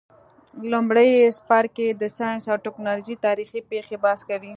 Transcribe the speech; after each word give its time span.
لمړی 0.71 1.11
څپرکی 1.37 1.87
د 2.01 2.03
ساینس 2.17 2.43
او 2.51 2.57
تکنالوژۍ 2.65 3.15
تاریخي 3.25 3.59
پیښي 3.71 3.95
بحث 4.03 4.21
کوي. 4.29 4.49